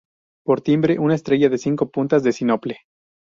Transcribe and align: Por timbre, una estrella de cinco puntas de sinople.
Por 0.43 0.61
timbre, 0.61 0.97
una 0.97 1.13
estrella 1.13 1.47
de 1.47 1.59
cinco 1.59 1.91
puntas 1.91 2.23
de 2.23 2.31
sinople. 2.33 2.79